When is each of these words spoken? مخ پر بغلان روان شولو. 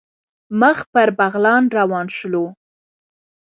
مخ 0.59 0.77
پر 0.93 1.09
بغلان 1.19 1.63
روان 1.77 2.07
شولو. 2.15 2.45